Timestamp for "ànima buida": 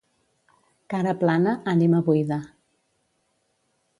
1.75-2.41